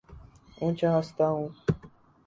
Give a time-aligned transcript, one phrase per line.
[0.59, 1.47] اونچا ہنستا ہوں